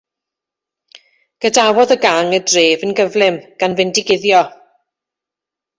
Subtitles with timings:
[1.45, 4.45] Gadawodd y gang y dref yn gyflym gan fynd i guddio.